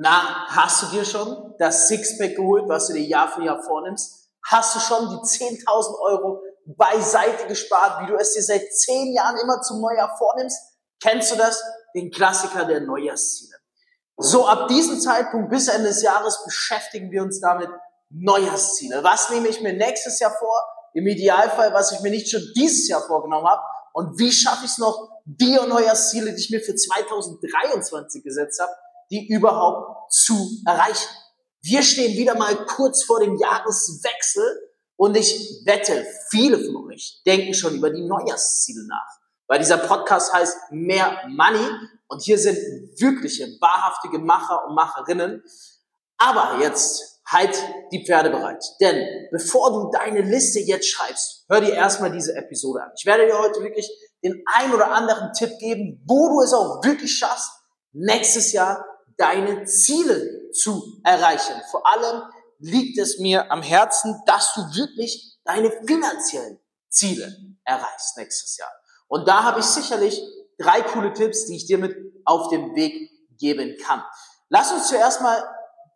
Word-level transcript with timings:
Na, 0.00 0.46
hast 0.46 0.84
du 0.84 0.86
dir 0.96 1.04
schon 1.04 1.56
das 1.58 1.88
Sixpack 1.88 2.36
geholt, 2.36 2.68
was 2.68 2.86
du 2.86 2.92
dir 2.92 3.02
Jahr 3.02 3.28
für 3.32 3.42
Jahr 3.42 3.60
vornimmst? 3.60 4.30
Hast 4.46 4.76
du 4.76 4.78
schon 4.78 5.08
die 5.08 5.16
10.000 5.16 6.00
Euro 6.00 6.40
beiseite 6.66 7.48
gespart, 7.48 8.02
wie 8.02 8.12
du 8.12 8.16
es 8.16 8.32
dir 8.32 8.44
seit 8.44 8.62
10 8.72 9.12
Jahren 9.12 9.36
immer 9.38 9.60
zum 9.60 9.80
Neujahr 9.80 10.16
vornimmst? 10.16 10.56
Kennst 11.02 11.32
du 11.32 11.36
das? 11.36 11.60
Den 11.96 12.12
Klassiker 12.12 12.64
der 12.64 12.82
Neujahrsziele. 12.82 13.56
So, 14.16 14.46
ab 14.46 14.68
diesem 14.68 15.00
Zeitpunkt 15.00 15.50
bis 15.50 15.66
Ende 15.66 15.88
des 15.88 16.02
Jahres 16.02 16.44
beschäftigen 16.44 17.10
wir 17.10 17.24
uns 17.24 17.40
damit 17.40 17.70
Neujahrsziele. 18.10 19.02
Was 19.02 19.30
nehme 19.30 19.48
ich 19.48 19.60
mir 19.62 19.72
nächstes 19.72 20.20
Jahr 20.20 20.30
vor? 20.38 20.62
Im 20.94 21.08
Idealfall, 21.08 21.74
was 21.74 21.90
ich 21.90 22.00
mir 22.02 22.10
nicht 22.10 22.30
schon 22.30 22.42
dieses 22.54 22.88
Jahr 22.88 23.02
vorgenommen 23.02 23.48
habe. 23.48 23.62
Und 23.92 24.16
wie 24.20 24.30
schaffe 24.30 24.64
ich 24.64 24.70
es 24.70 24.78
noch, 24.78 25.10
die 25.24 25.54
Neujahrsziele, 25.54 26.34
die 26.34 26.40
ich 26.40 26.50
mir 26.50 26.60
für 26.60 26.76
2023 26.76 28.22
gesetzt 28.22 28.60
habe, 28.60 28.70
die 29.10 29.28
überhaupt 29.28 30.12
zu 30.12 30.48
erreichen. 30.66 31.08
Wir 31.62 31.82
stehen 31.82 32.16
wieder 32.16 32.36
mal 32.36 32.54
kurz 32.66 33.04
vor 33.04 33.20
dem 33.20 33.36
Jahreswechsel 33.36 34.44
und 34.96 35.16
ich 35.16 35.62
wette, 35.64 36.06
viele 36.30 36.58
von 36.58 36.90
euch 36.90 37.22
denken 37.26 37.54
schon 37.54 37.76
über 37.76 37.90
die 37.90 38.06
Neujahrsziele 38.06 38.86
nach. 38.86 39.18
Weil 39.46 39.60
dieser 39.60 39.78
Podcast 39.78 40.32
heißt 40.32 40.56
Mehr 40.70 41.22
Money 41.28 41.66
und 42.08 42.22
hier 42.22 42.38
sind 42.38 42.56
wirkliche, 43.00 43.46
wahrhaftige 43.60 44.18
Macher 44.18 44.66
und 44.66 44.74
Macherinnen. 44.74 45.42
Aber 46.18 46.60
jetzt 46.60 47.22
halt 47.26 47.56
die 47.92 48.04
Pferde 48.04 48.30
bereit. 48.30 48.64
Denn 48.80 49.06
bevor 49.30 49.72
du 49.72 49.90
deine 49.90 50.22
Liste 50.22 50.60
jetzt 50.60 50.88
schreibst, 50.88 51.44
hör 51.48 51.60
dir 51.60 51.74
erstmal 51.74 52.10
diese 52.10 52.34
Episode 52.34 52.82
an. 52.82 52.90
Ich 52.96 53.06
werde 53.06 53.26
dir 53.26 53.38
heute 53.38 53.60
wirklich 53.62 53.88
den 54.24 54.42
ein 54.46 54.74
oder 54.74 54.90
anderen 54.90 55.32
Tipp 55.32 55.58
geben, 55.58 56.02
wo 56.06 56.28
du 56.28 56.40
es 56.40 56.52
auch 56.52 56.82
wirklich 56.82 57.16
schaffst, 57.16 57.50
nächstes 57.92 58.52
Jahr 58.52 58.84
deine 59.18 59.64
Ziele 59.64 60.50
zu 60.52 61.00
erreichen. 61.04 61.60
Vor 61.70 61.86
allem 61.86 62.22
liegt 62.58 62.98
es 62.98 63.18
mir 63.18 63.50
am 63.52 63.62
Herzen, 63.62 64.20
dass 64.26 64.54
du 64.54 64.60
wirklich 64.74 65.38
deine 65.44 65.70
finanziellen 65.86 66.58
Ziele 66.88 67.36
erreichst 67.64 68.16
nächstes 68.16 68.56
Jahr. 68.56 68.72
Und 69.08 69.28
da 69.28 69.42
habe 69.42 69.60
ich 69.60 69.66
sicherlich 69.66 70.22
drei 70.58 70.82
coole 70.82 71.12
Tipps, 71.12 71.46
die 71.46 71.56
ich 71.56 71.66
dir 71.66 71.78
mit 71.78 71.96
auf 72.24 72.48
den 72.48 72.74
Weg 72.74 73.10
geben 73.38 73.76
kann. 73.82 74.02
Lass 74.48 74.72
uns 74.72 74.88
zuerst 74.88 75.20
mal 75.20 75.42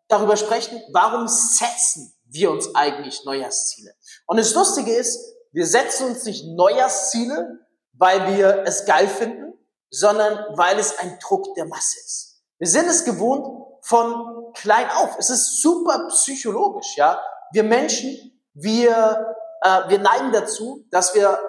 darüber 0.09 0.36
sprechen, 0.36 0.81
warum 0.92 1.27
setzen 1.27 2.14
wir 2.27 2.51
uns 2.51 2.75
eigentlich 2.75 3.25
Neujahrsziele? 3.25 3.95
Und 4.27 4.39
das 4.39 4.55
Lustige 4.55 4.95
ist, 4.95 5.19
wir 5.53 5.67
setzen 5.67 6.09
uns 6.09 6.25
nicht 6.25 6.47
Neujahrsziele, 6.47 7.59
weil 7.92 8.36
wir 8.36 8.64
es 8.67 8.84
geil 8.84 9.09
finden, 9.09 9.53
sondern 9.91 10.57
weil 10.57 10.79
es 10.79 10.98
ein 10.98 11.19
Druck 11.20 11.55
der 11.55 11.67
Masse 11.67 11.98
ist. 11.98 12.32
Wir 12.63 12.69
sind 12.69 12.87
es 12.87 13.05
gewohnt 13.05 13.45
von 13.81 14.53
klein 14.55 14.89
auf. 14.91 15.17
Es 15.19 15.31
ist 15.31 15.61
super 15.63 16.07
psychologisch, 16.11 16.97
ja. 16.97 17.21
Wir 17.51 17.65
Menschen, 17.65 18.41
wir, 18.55 19.35
äh, 19.63 19.89
wir 19.89 19.99
neigen 19.99 20.31
dazu, 20.31 20.87
dass 20.93 21.13
wir 21.17 21.41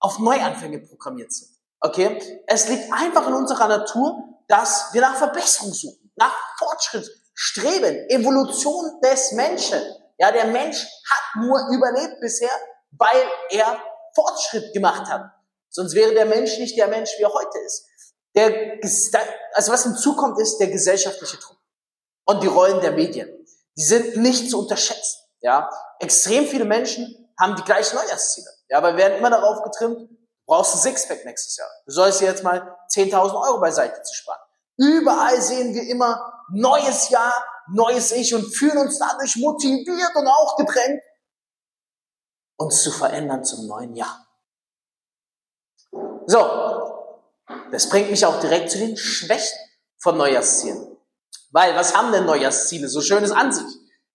auf 0.00 0.18
Neuanfänge 0.20 0.78
programmiert 0.78 1.34
sind. 1.34 1.50
Okay? 1.80 2.42
Es 2.46 2.66
liegt 2.70 2.90
einfach 2.94 3.26
in 3.28 3.34
unserer 3.34 3.68
Natur, 3.68 4.24
dass 4.48 4.88
wir 4.94 5.02
nach 5.02 5.16
Verbesserung 5.16 5.74
suchen, 5.74 6.10
nach 6.16 6.34
Fortschritt 6.56 7.10
streben, 7.34 8.08
Evolution 8.08 9.02
des 9.02 9.32
Menschen. 9.32 9.82
Ja, 10.16 10.32
der 10.32 10.46
Mensch 10.46 10.78
hat 10.78 11.42
nur 11.42 11.60
überlebt 11.74 12.20
bisher, 12.22 12.56
weil 12.92 13.26
er 13.50 13.82
Fortschritt 14.14 14.72
gemacht 14.72 15.10
hat. 15.10 15.30
Sonst 15.68 15.94
wäre 15.94 16.14
der 16.14 16.24
Mensch 16.24 16.56
nicht 16.56 16.78
der 16.78 16.88
Mensch, 16.88 17.10
wie 17.18 17.24
er 17.24 17.34
heute 17.34 17.58
ist. 17.66 17.84
Der, 18.34 18.80
also 19.54 19.72
was 19.72 19.84
hinzukommt, 19.84 20.38
ist 20.40 20.58
der 20.58 20.68
gesellschaftliche 20.68 21.36
Druck 21.38 21.58
und 22.24 22.42
die 22.42 22.48
Rollen 22.48 22.80
der 22.80 22.92
Medien. 22.92 23.28
Die 23.76 23.84
sind 23.84 24.16
nicht 24.16 24.50
zu 24.50 24.60
unterschätzen. 24.60 25.20
Ja, 25.40 25.70
extrem 26.00 26.46
viele 26.46 26.64
Menschen 26.64 27.32
haben 27.38 27.56
die 27.56 27.62
gleichen 27.62 27.96
Neujahrsziele. 27.96 28.48
Ja, 28.68 28.78
aber 28.78 28.96
werden 28.96 29.18
immer 29.18 29.30
darauf 29.30 29.62
getrimmt, 29.62 30.08
brauchst 30.46 30.74
ein 30.74 30.80
Sixpack 30.80 31.24
nächstes 31.24 31.56
Jahr. 31.56 31.68
Du 31.86 31.92
sollst 31.92 32.20
dir 32.20 32.26
jetzt 32.26 32.42
mal 32.42 32.76
10.000 32.90 33.48
Euro 33.48 33.60
beiseite 33.60 34.02
zu 34.02 34.14
sparen. 34.14 34.40
Überall 34.76 35.40
sehen 35.40 35.74
wir 35.74 35.82
immer 35.88 36.44
neues 36.50 37.10
Jahr, 37.10 37.32
neues 37.68 38.12
Ich 38.12 38.34
und 38.34 38.44
fühlen 38.54 38.78
uns 38.78 38.98
dadurch 38.98 39.36
motiviert 39.36 40.14
und 40.14 40.26
auch 40.26 40.56
gedrängt, 40.56 41.02
uns 42.56 42.82
zu 42.82 42.90
verändern 42.90 43.44
zum 43.44 43.66
neuen 43.66 43.94
Jahr. 43.94 44.26
So, 46.26 46.38
das 47.74 47.88
bringt 47.88 48.10
mich 48.10 48.24
auch 48.24 48.40
direkt 48.40 48.70
zu 48.70 48.78
den 48.78 48.96
Schwächen 48.96 49.58
von 49.98 50.16
Neujahrszielen. 50.16 50.96
Weil, 51.50 51.74
was 51.74 51.94
haben 51.94 52.12
denn 52.12 52.24
Neujahrsziele? 52.24 52.88
So 52.88 53.00
schönes 53.00 53.32
an 53.32 53.52
sich. 53.52 53.66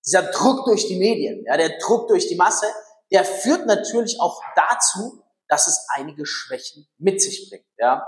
Dieser 0.06 0.24
Druck 0.24 0.66
durch 0.66 0.88
die 0.88 0.98
Medien, 0.98 1.44
ja, 1.46 1.58
der 1.58 1.78
Druck 1.80 2.08
durch 2.08 2.28
die 2.28 2.36
Masse, 2.36 2.66
der 3.12 3.26
führt 3.26 3.66
natürlich 3.66 4.20
auch 4.22 4.42
dazu, 4.56 5.24
dass 5.50 5.68
es 5.68 5.86
einige 5.96 6.26
Schwächen 6.26 6.88
mit 6.98 7.22
sich 7.22 7.50
bringt, 7.50 7.66
ja. 7.78 8.08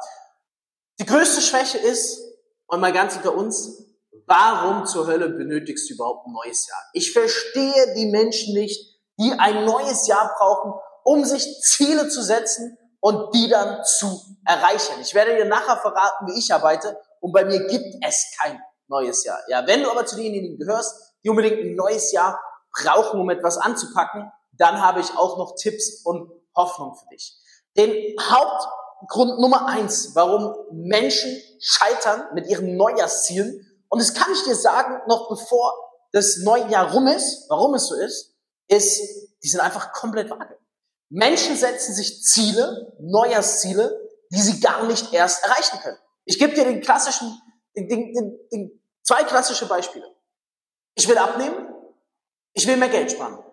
Die 1.00 1.06
größte 1.06 1.42
Schwäche 1.42 1.80
ist, 1.80 2.20
und 2.68 2.80
mal 2.80 2.94
ganz 2.94 3.18
unter 3.18 3.36
uns, 3.36 3.84
warum 4.26 4.86
zur 4.86 5.08
Hölle 5.08 5.28
benötigst 5.28 5.90
du 5.90 5.96
überhaupt 5.96 6.28
ein 6.28 6.34
neues 6.34 6.68
Jahr? 6.68 6.80
Ich 6.94 7.12
verstehe 7.12 7.94
die 7.96 8.06
Menschen 8.06 8.54
nicht, 8.54 8.98
die 9.20 9.34
ein 9.38 9.66
neues 9.66 10.08
Jahr 10.08 10.34
brauchen, 10.38 10.74
um 11.04 11.26
sich 11.26 11.60
Ziele 11.62 12.08
zu 12.08 12.22
setzen, 12.22 12.78
und 13.02 13.34
die 13.36 13.50
dann 13.50 13.84
zu 13.84 14.22
erreichen. 14.46 14.94
Ich 15.02 15.14
werde 15.14 15.36
dir 15.36 15.46
nachher 15.46 15.78
verraten, 15.78 16.28
wie 16.28 16.40
ich 16.40 16.54
arbeite 16.54 16.98
und 17.20 17.34
bei 17.34 17.44
mir 17.44 17.68
gibt 17.68 17.96
es 18.06 18.34
kein 18.40 18.60
neues 18.88 19.24
Jahr. 19.26 19.40
Ja, 19.48 19.68
wenn 19.68 19.84
du 19.84 19.92
aber 19.92 20.06
zu 20.06 20.16
denjenigen 20.16 20.58
gehörst, 20.58 21.14
die 21.24 21.30
unbedingt 21.30 21.60
ein 21.60 21.76
neues 21.76 22.12
Jahr 22.12 22.40
brauchen, 22.72 23.20
um 23.20 23.30
etwas 23.30 23.58
anzupacken, 23.58 24.32
dann 24.54 24.82
habe 24.82 25.00
ich 25.00 25.18
auch 25.18 25.38
noch 25.38 25.56
Tipps 25.56 26.02
und 26.06 26.32
Hoffnung 26.56 26.96
für 26.96 27.08
dich. 27.08 27.36
Den 27.78 28.16
Hauptgrund 28.20 29.40
Nummer 29.40 29.68
eins, 29.68 30.12
warum 30.14 30.56
Menschen 30.72 31.36
scheitern 31.60 32.28
mit 32.34 32.48
ihren 32.48 32.76
Neujahrszielen, 32.78 33.68
und 33.90 34.00
das 34.00 34.14
kann 34.14 34.32
ich 34.32 34.44
dir 34.44 34.56
sagen, 34.56 35.02
noch 35.08 35.28
bevor 35.28 35.74
das 36.14 36.38
neue 36.38 36.68
Jahr 36.70 36.94
rum 36.94 37.08
ist, 37.08 37.50
warum 37.50 37.74
es 37.74 37.88
so 37.88 37.96
ist, 37.96 38.34
ist, 38.68 39.02
die 39.44 39.50
sind 39.50 39.60
einfach 39.60 39.92
komplett 39.92 40.30
vage. 40.30 40.58
Menschen 41.12 41.58
setzen 41.58 41.94
sich 41.94 42.24
Ziele, 42.24 42.96
Neujahrsziele, 43.00 44.10
die 44.32 44.42
sie 44.42 44.62
gar 44.62 44.86
nicht 44.86 45.14
erst 45.14 45.44
erreichen 45.44 45.78
können. 45.80 45.98
Ich 46.24 46.40
gebe 46.40 46.54
dir 46.54 46.64
den 46.64 46.80
klassischen, 46.80 47.38
den, 47.76 47.90
den, 47.90 48.40
den, 48.52 48.84
zwei 49.04 49.24
klassische 49.26 49.68
Beispiele. 49.68 50.08
Ich 50.96 51.08
will 51.10 51.18
abnehmen, 51.18 51.68
ich 52.54 52.66
will 52.66 52.78
mehr 52.78 52.88
Geld 52.88 53.12
sparen. 53.12 53.44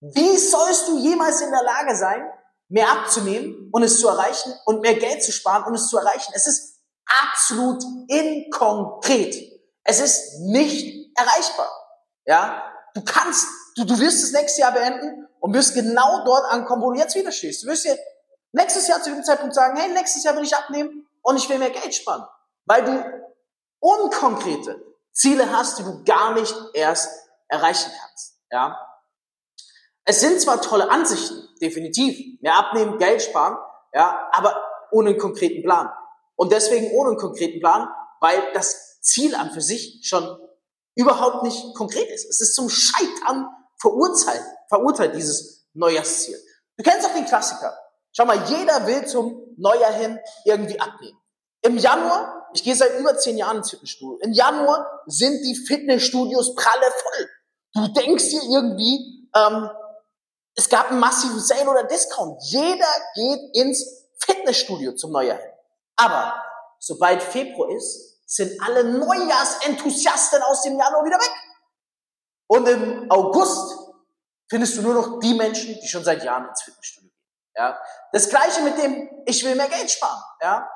Wie 0.00 0.36
sollst 0.36 0.88
du 0.88 0.98
jemals 0.98 1.40
in 1.40 1.50
der 1.50 1.62
Lage 1.62 1.96
sein, 1.96 2.28
mehr 2.68 2.90
abzunehmen 2.90 3.70
und 3.72 3.84
es 3.84 4.00
zu 4.00 4.08
erreichen 4.08 4.52
und 4.66 4.80
mehr 4.80 4.94
Geld 4.94 5.22
zu 5.22 5.30
sparen 5.30 5.64
und 5.64 5.74
es 5.74 5.88
zu 5.88 5.98
erreichen? 5.98 6.32
Es 6.34 6.48
ist 6.48 6.80
absolut 7.22 7.82
inkonkret. 8.08 9.36
Es 9.84 10.00
ist 10.00 10.40
nicht 10.40 11.16
erreichbar. 11.16 11.70
Ja, 12.24 12.72
du 12.94 13.04
kannst, 13.04 13.46
du, 13.76 13.84
du 13.84 13.98
wirst 14.00 14.24
das 14.24 14.32
nächste 14.32 14.62
Jahr 14.62 14.72
beenden 14.72 15.27
und 15.40 15.54
wirst 15.54 15.74
genau 15.74 16.24
dort 16.24 16.44
ankommen, 16.52 16.82
wo 16.82 16.92
du 16.92 16.98
jetzt 16.98 17.14
wieder 17.14 17.32
stehst. 17.32 17.62
Du 17.62 17.68
wirst 17.68 17.84
dir 17.84 17.98
nächstes 18.52 18.88
Jahr 18.88 19.02
zu 19.02 19.10
dem 19.10 19.24
Zeitpunkt 19.24 19.54
sagen, 19.54 19.76
hey, 19.78 19.92
nächstes 19.92 20.24
Jahr 20.24 20.36
will 20.36 20.44
ich 20.44 20.54
abnehmen 20.54 21.06
und 21.22 21.36
ich 21.36 21.48
will 21.48 21.58
mehr 21.58 21.70
Geld 21.70 21.94
sparen. 21.94 22.26
Weil 22.64 22.84
du 22.84 23.28
unkonkrete 23.80 24.84
Ziele 25.12 25.50
hast, 25.52 25.78
die 25.78 25.82
du 25.82 26.04
gar 26.04 26.34
nicht 26.34 26.54
erst 26.74 27.10
erreichen 27.48 27.90
kannst. 28.00 28.38
Ja? 28.50 28.78
Es 30.04 30.20
sind 30.20 30.40
zwar 30.40 30.62
tolle 30.62 30.90
Ansichten, 30.90 31.48
definitiv, 31.60 32.40
mehr 32.40 32.56
abnehmen, 32.56 32.98
Geld 32.98 33.22
sparen, 33.22 33.56
ja, 33.92 34.28
aber 34.32 34.64
ohne 34.90 35.10
einen 35.10 35.18
konkreten 35.18 35.62
Plan. 35.62 35.90
Und 36.36 36.52
deswegen 36.52 36.90
ohne 36.92 37.10
einen 37.10 37.18
konkreten 37.18 37.60
Plan, 37.60 37.88
weil 38.20 38.40
das 38.54 39.00
Ziel 39.00 39.34
an 39.34 39.50
für 39.50 39.60
sich 39.60 40.00
schon 40.02 40.38
überhaupt 40.94 41.42
nicht 41.42 41.74
konkret 41.74 42.08
ist. 42.10 42.28
Es 42.28 42.40
ist 42.40 42.54
zum 42.54 42.68
Scheitern 42.68 43.48
verurteilt, 43.80 44.44
verurteilt 44.68 45.14
dieses 45.14 45.66
Neujahrsziel. 45.74 46.38
Du 46.76 46.82
kennst 46.82 47.06
doch 47.06 47.14
den 47.14 47.26
Klassiker. 47.26 47.76
Schau 48.12 48.24
mal, 48.24 48.42
jeder 48.46 48.86
will 48.86 49.06
zum 49.06 49.54
Neujahr 49.56 49.92
hin 49.92 50.18
irgendwie 50.44 50.80
abnehmen. 50.80 51.18
Im 51.62 51.76
Januar, 51.76 52.48
ich 52.54 52.64
gehe 52.64 52.74
seit 52.74 52.98
über 52.98 53.16
zehn 53.18 53.36
Jahren 53.36 53.58
ins 53.58 53.70
Fitnessstudio, 53.70 54.18
im 54.20 54.32
Januar 54.32 55.02
sind 55.06 55.44
die 55.44 55.54
Fitnessstudios 55.54 56.54
pralle 56.54 56.86
voll. 57.02 57.30
Du 57.74 57.88
denkst 57.92 58.30
dir 58.30 58.42
irgendwie, 58.42 59.28
ähm, 59.34 59.70
es 60.54 60.68
gab 60.68 60.90
einen 60.90 61.00
massiven 61.00 61.38
Sale 61.38 61.68
oder 61.68 61.84
Discount. 61.84 62.42
Jeder 62.44 62.88
geht 63.14 63.54
ins 63.54 64.06
Fitnessstudio 64.18 64.94
zum 64.94 65.12
Neujahr 65.12 65.38
hin. 65.38 65.50
Aber 65.96 66.42
sobald 66.80 67.22
Februar 67.22 67.70
ist, 67.70 68.18
sind 68.26 68.60
alle 68.62 68.84
Neujahrsenthusiasten 68.84 70.42
aus 70.42 70.62
dem 70.62 70.78
Januar 70.78 71.04
wieder 71.04 71.18
weg. 71.18 71.32
Und 72.48 72.66
im 72.66 73.10
August 73.10 73.78
findest 74.48 74.76
du 74.76 74.82
nur 74.82 74.94
noch 74.94 75.20
die 75.20 75.34
Menschen, 75.34 75.78
die 75.80 75.86
schon 75.86 76.02
seit 76.02 76.24
Jahren 76.24 76.48
ins 76.48 76.62
Fitnessstudio 76.62 77.10
gehen. 77.10 77.24
Ja? 77.54 77.78
Das 78.12 78.28
gleiche 78.28 78.62
mit 78.62 78.78
dem, 78.78 79.08
ich 79.26 79.44
will 79.44 79.54
mehr 79.54 79.68
Geld 79.68 79.90
sparen. 79.90 80.22
Ja? 80.40 80.68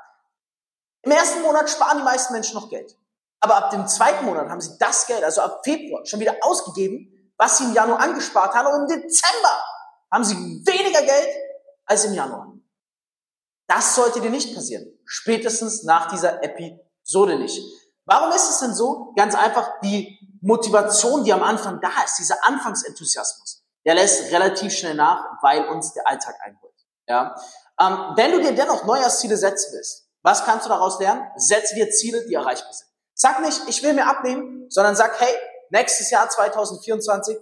Im 1.02 1.10
ersten 1.10 1.42
Monat 1.42 1.68
sparen 1.68 1.98
die 1.98 2.04
meisten 2.04 2.32
Menschen 2.32 2.54
noch 2.54 2.68
Geld. 2.68 2.96
Aber 3.40 3.56
ab 3.56 3.70
dem 3.70 3.88
zweiten 3.88 4.24
Monat 4.24 4.48
haben 4.48 4.60
sie 4.60 4.76
das 4.78 5.06
Geld, 5.06 5.24
also 5.24 5.40
ab 5.40 5.62
Februar, 5.64 6.06
schon 6.06 6.20
wieder 6.20 6.36
ausgegeben, 6.42 7.32
was 7.36 7.58
sie 7.58 7.64
im 7.64 7.72
Januar 7.72 7.98
angespart 8.00 8.54
haben. 8.54 8.66
Und 8.68 8.92
im 8.92 9.02
Dezember 9.02 9.64
haben 10.12 10.22
sie 10.22 10.36
weniger 10.36 11.02
Geld 11.02 11.28
als 11.86 12.04
im 12.04 12.14
Januar. 12.14 12.52
Das 13.66 13.94
sollte 13.94 14.20
dir 14.20 14.30
nicht 14.30 14.54
passieren. 14.54 14.86
Spätestens 15.04 15.82
nach 15.82 16.08
dieser 16.08 16.42
Episode 16.42 17.38
nicht. 17.38 17.60
Warum 18.04 18.30
ist 18.30 18.48
es 18.48 18.58
denn 18.60 18.74
so? 18.74 19.12
Ganz 19.16 19.34
einfach, 19.34 19.80
die 19.82 20.18
Motivation, 20.42 21.24
die 21.24 21.32
am 21.32 21.42
Anfang 21.42 21.80
da 21.80 21.90
ist, 22.04 22.18
dieser 22.18 22.36
Anfangsenthusiasmus, 22.42 23.62
der 23.84 23.94
lässt 23.94 24.32
relativ 24.32 24.72
schnell 24.76 24.94
nach, 24.94 25.24
weil 25.40 25.68
uns 25.68 25.92
der 25.94 26.06
Alltag 26.06 26.34
einholt. 26.44 26.74
Ja? 27.08 27.34
Ähm, 27.80 28.12
wenn 28.16 28.32
du 28.32 28.40
dir 28.40 28.54
dennoch 28.54 28.84
Neujahrsziele 28.84 29.36
setzen 29.36 29.72
willst, 29.72 30.08
was 30.22 30.44
kannst 30.44 30.66
du 30.66 30.68
daraus 30.68 30.98
lernen? 31.00 31.26
Setze 31.36 31.74
dir 31.74 31.90
Ziele, 31.90 32.24
die 32.26 32.34
erreichbar 32.34 32.72
sind. 32.72 32.88
Sag 33.14 33.40
nicht, 33.40 33.60
ich 33.68 33.82
will 33.82 33.94
mir 33.94 34.06
abnehmen, 34.06 34.66
sondern 34.68 34.96
sag, 34.96 35.20
hey, 35.20 35.34
nächstes 35.70 36.10
Jahr 36.10 36.28
2024 36.28 37.36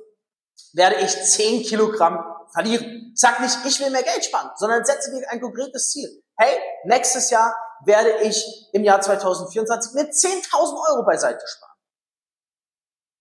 werde 0.74 0.96
ich 0.96 1.10
10 1.10 1.62
Kilogramm 1.62 2.22
verlieren. 2.52 3.12
Sag 3.14 3.40
nicht, 3.40 3.56
ich 3.64 3.80
will 3.80 3.90
mehr 3.90 4.02
Geld 4.02 4.24
sparen, 4.24 4.50
sondern 4.56 4.84
setze 4.84 5.10
dir 5.10 5.28
ein 5.30 5.40
konkretes 5.40 5.90
Ziel. 5.90 6.22
Hey, 6.36 6.58
nächstes 6.84 7.30
Jahr 7.30 7.54
werde 7.84 8.22
ich 8.22 8.68
im 8.72 8.84
Jahr 8.84 9.00
2024 9.00 9.94
mir 9.94 10.10
10.000 10.10 10.90
Euro 10.90 11.04
beiseite 11.04 11.44
sparen. 11.46 11.69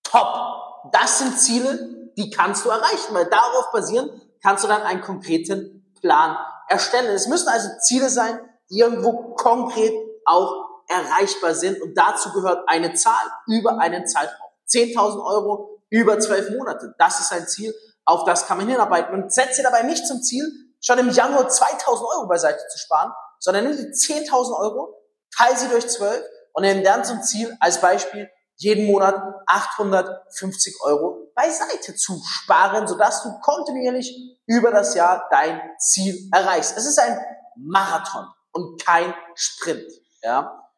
Top. 0.09 0.91
Das 0.91 1.19
sind 1.19 1.39
Ziele, 1.39 2.11
die 2.17 2.29
kannst 2.29 2.65
du 2.65 2.69
erreichen, 2.69 3.13
weil 3.13 3.25
darauf 3.25 3.71
basieren 3.71 4.09
kannst 4.41 4.63
du 4.63 4.67
dann 4.67 4.81
einen 4.81 5.01
konkreten 5.01 5.93
Plan 5.99 6.37
erstellen. 6.67 7.13
Es 7.13 7.27
müssen 7.27 7.49
also 7.49 7.69
Ziele 7.81 8.09
sein, 8.09 8.39
die 8.69 8.79
irgendwo 8.79 9.35
konkret 9.35 9.93
auch 10.25 10.69
erreichbar 10.87 11.53
sind 11.53 11.81
und 11.81 11.95
dazu 11.95 12.31
gehört 12.31 12.67
eine 12.67 12.93
Zahl 12.93 13.13
über 13.47 13.79
einen 13.79 14.07
Zeitraum. 14.07 14.49
10.000 14.67 15.23
Euro 15.23 15.81
über 15.89 16.19
zwölf 16.19 16.49
Monate. 16.51 16.93
Das 16.97 17.19
ist 17.19 17.31
ein 17.31 17.47
Ziel, 17.47 17.73
auf 18.05 18.23
das 18.23 18.47
kann 18.47 18.57
man 18.57 18.67
hinarbeiten 18.67 19.13
und 19.13 19.31
setze 19.31 19.63
dabei 19.63 19.83
nicht 19.83 20.07
zum 20.07 20.21
Ziel, 20.21 20.51
schon 20.81 20.97
im 20.97 21.09
Januar 21.09 21.47
2.000 21.49 22.15
Euro 22.15 22.27
beiseite 22.27 22.59
zu 22.71 22.77
sparen, 22.77 23.11
sondern 23.39 23.65
nimm 23.65 23.77
die 23.77 23.83
10.000 23.83 24.57
Euro, 24.59 24.95
teile 25.35 25.57
sie 25.57 25.67
durch 25.67 25.87
zwölf 25.87 26.23
und 26.53 26.63
nimm 26.63 26.83
dann 26.83 27.03
zum 27.03 27.21
Ziel 27.21 27.55
als 27.59 27.81
Beispiel 27.81 28.29
jeden 28.59 28.87
Monat 28.87 29.15
850 29.47 30.81
Euro 30.81 31.31
beiseite 31.33 31.95
zu 31.95 32.21
sparen, 32.25 32.87
sodass 32.87 33.23
du 33.23 33.39
kontinuierlich 33.39 34.37
über 34.45 34.71
das 34.71 34.95
Jahr 34.95 35.27
dein 35.31 35.61
Ziel 35.79 36.29
erreichst. 36.33 36.77
Es 36.77 36.85
ist 36.85 36.99
ein 36.99 37.17
Marathon 37.55 38.27
und 38.51 38.83
kein 38.83 39.13
Sprint. 39.35 39.89
Ja? 40.21 40.69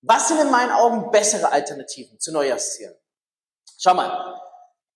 Was 0.00 0.28
sind 0.28 0.40
in 0.40 0.50
meinen 0.50 0.72
Augen 0.72 1.10
bessere 1.10 1.52
Alternativen 1.52 2.18
zu 2.18 2.32
Neujahrszielen? 2.32 2.94
Schau 3.78 3.94
mal, 3.94 4.40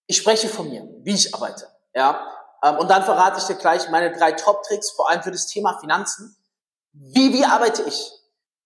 ich 0.06 0.16
spreche 0.16 0.48
von 0.48 0.68
mir, 0.68 0.88
wie 1.02 1.14
ich 1.14 1.34
arbeite. 1.34 1.68
Ja? 1.94 2.26
Ähm, 2.62 2.78
und 2.78 2.88
dann 2.88 3.04
verrate 3.04 3.38
ich 3.38 3.44
dir 3.44 3.56
gleich 3.56 3.90
meine 3.90 4.16
drei 4.16 4.32
Top-Tricks, 4.32 4.92
vor 4.92 5.10
allem 5.10 5.22
für 5.22 5.30
das 5.30 5.46
Thema 5.46 5.78
Finanzen. 5.78 6.34
Wie, 6.92 7.34
wie 7.34 7.44
arbeite 7.44 7.82
ich? 7.82 8.12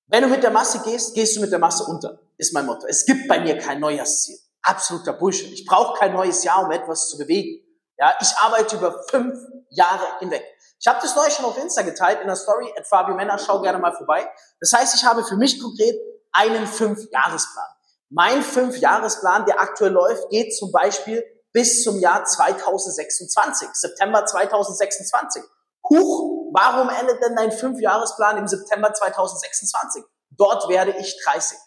Wenn 0.07 0.23
du 0.23 0.29
mit 0.29 0.45
der 0.45 0.51
Masse 0.51 0.81
gehst, 0.81 1.15
gehst 1.15 1.37
du 1.37 1.41
mit 1.41 1.51
der 1.51 1.59
Masse 1.59 1.85
unter, 1.85 2.21
ist 2.39 2.55
mein 2.55 2.67
Motto. 2.67 2.87
Es 2.87 3.05
gibt 3.05 3.29
bei 3.29 3.41
mir 3.41 3.59
kein 3.59 3.81
Neujahrsziel. 3.81 4.39
Absoluter 4.63 5.13
Bullshit. 5.13 5.53
Ich 5.53 5.67
brauche 5.67 5.99
kein 5.99 6.15
neues 6.15 6.45
Jahr, 6.45 6.65
um 6.65 6.71
etwas 6.71 7.09
zu 7.09 7.19
bewegen. 7.19 7.65
Ja, 7.99 8.15
ich 8.21 8.29
arbeite 8.41 8.77
über 8.77 9.05
fünf 9.11 9.37
Jahre 9.71 10.07
hinweg. 10.21 10.45
Ich 10.81 10.87
habe 10.87 11.01
das 11.03 11.17
neu 11.17 11.29
schon 11.29 11.45
auf 11.45 11.59
Insta 11.59 11.83
geteilt 11.83 12.21
in 12.21 12.29
der 12.29 12.37
Story 12.37 12.73
at 12.79 12.87
Fabio 12.87 13.15
Männer. 13.15 13.39
Schau 13.39 13.61
gerne 13.61 13.79
mal 13.79 13.93
vorbei. 13.93 14.31
Das 14.61 14.73
heißt, 14.73 14.95
ich 14.95 15.05
habe 15.05 15.25
für 15.25 15.37
mich 15.37 15.61
konkret 15.61 15.97
einen 16.33 16.67
Fünf-Jahresplan. 16.67 17.67
Mein 18.11 18.43
Fünf-Jahresplan, 18.43 19.45
der 19.47 19.61
aktuell 19.61 19.93
läuft, 19.93 20.31
geht 20.31 20.57
zum 20.57 20.71
Beispiel 20.71 21.25
bis 21.53 21.83
zum 21.83 21.99
Jahr 21.99 22.25
2026, 22.25 23.69
September 23.73 24.25
2026. 24.25 25.43
Huch, 25.91 26.51
warum 26.53 26.89
endet 26.91 27.23
denn 27.23 27.35
dein 27.35 27.51
Fünf-Jahresplan 27.51 28.39
im 28.39 28.47
September 28.47 28.93
2026? 28.93 30.05
Dort 30.31 30.69
werde 30.69 30.95
ich 30.99 31.21
30. 31.25 31.59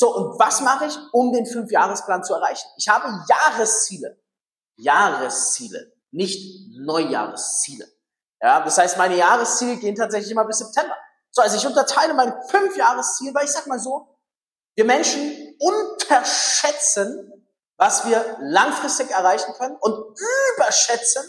So, 0.00 0.14
und 0.14 0.38
was 0.38 0.60
mache 0.60 0.86
ich, 0.86 0.96
um 1.10 1.32
den 1.32 1.44
Fünf-Jahresplan 1.44 2.22
zu 2.22 2.32
erreichen? 2.32 2.68
Ich 2.76 2.88
habe 2.88 3.08
Jahresziele. 3.28 4.16
Jahresziele, 4.76 5.92
nicht 6.12 6.70
Neujahresziele. 6.78 7.84
Ja, 8.40 8.60
das 8.60 8.78
heißt, 8.78 8.96
meine 8.96 9.16
Jahresziele 9.16 9.74
gehen 9.74 9.96
tatsächlich 9.96 10.30
immer 10.30 10.44
bis 10.44 10.58
September. 10.58 10.96
So, 11.32 11.42
also 11.42 11.56
ich 11.56 11.66
unterteile 11.66 12.14
mein 12.14 12.32
Fünf-Jahresziel, 12.46 13.34
weil 13.34 13.46
ich 13.46 13.50
sag 13.50 13.66
mal 13.66 13.80
so, 13.80 14.16
wir 14.76 14.84
Menschen 14.84 15.56
unterschätzen, 15.58 17.44
was 17.76 18.06
wir 18.06 18.24
langfristig 18.38 19.10
erreichen 19.10 19.52
können 19.54 19.76
und 19.80 20.16
überschätzen, 20.54 21.24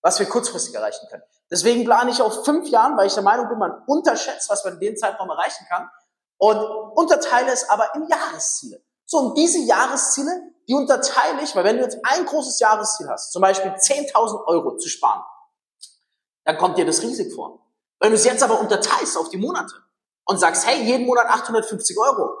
was 0.00 0.18
wir 0.20 0.26
kurzfristig 0.26 0.74
erreichen 0.74 1.06
können. 1.10 1.22
Deswegen 1.50 1.84
plane 1.84 2.10
ich 2.10 2.22
auf 2.22 2.46
fünf 2.46 2.66
Jahren, 2.70 2.96
weil 2.96 3.08
ich 3.08 3.14
der 3.14 3.22
Meinung 3.22 3.46
bin, 3.50 3.58
man 3.58 3.82
unterschätzt, 3.86 4.48
was 4.48 4.64
man 4.64 4.72
in 4.74 4.80
dem 4.80 4.96
Zeitraum 4.96 5.28
erreichen 5.28 5.66
kann 5.68 5.90
und 6.38 6.58
unterteile 6.96 7.52
es 7.52 7.68
aber 7.68 7.94
in 7.94 8.06
Jahresziele. 8.08 8.82
So, 9.04 9.18
und 9.18 9.38
diese 9.38 9.60
Jahresziele, 9.60 10.52
die 10.68 10.74
unterteile 10.74 11.42
ich, 11.42 11.54
weil 11.54 11.64
wenn 11.64 11.76
du 11.76 11.82
jetzt 11.82 11.98
ein 12.02 12.26
großes 12.26 12.58
Jahresziel 12.58 13.08
hast, 13.08 13.32
zum 13.32 13.42
Beispiel 13.42 13.70
10.000 13.70 14.46
Euro 14.46 14.76
zu 14.76 14.88
sparen, 14.88 15.22
dann 16.44 16.58
kommt 16.58 16.78
dir 16.78 16.84
das 16.84 17.02
riesig 17.02 17.34
vor. 17.34 17.60
Wenn 18.00 18.10
du 18.10 18.16
es 18.16 18.24
jetzt 18.24 18.42
aber 18.42 18.60
unterteilst 18.60 19.16
auf 19.16 19.28
die 19.30 19.38
Monate 19.38 19.74
und 20.24 20.38
sagst, 20.38 20.66
hey, 20.66 20.82
jeden 20.82 21.06
Monat 21.06 21.26
850 21.26 21.96
Euro, 21.98 22.36